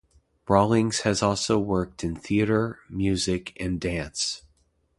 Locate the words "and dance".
3.59-4.41